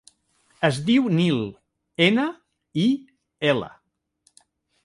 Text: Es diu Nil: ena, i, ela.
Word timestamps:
Es 0.69 0.79
diu 0.87 1.09
Nil: 1.17 1.43
ena, 2.07 2.25
i, 2.87 2.89
ela. 3.55 3.71